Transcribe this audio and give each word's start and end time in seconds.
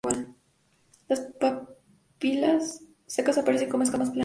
Las 1.07 1.19
papilas 1.39 2.81
secas 3.05 3.37
aparecen 3.37 3.69
como 3.69 3.83
escamas 3.83 4.09
planas. 4.09 4.17